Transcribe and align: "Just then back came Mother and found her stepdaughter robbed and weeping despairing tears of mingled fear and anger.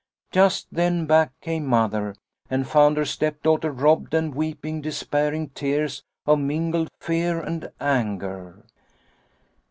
"Just 0.31 0.65
then 0.71 1.05
back 1.05 1.31
came 1.41 1.63
Mother 1.67 2.15
and 2.49 2.67
found 2.67 2.97
her 2.97 3.05
stepdaughter 3.05 3.71
robbed 3.71 4.15
and 4.15 4.33
weeping 4.33 4.81
despairing 4.81 5.49
tears 5.49 6.01
of 6.25 6.39
mingled 6.39 6.89
fear 6.99 7.39
and 7.39 7.71
anger. 7.79 8.65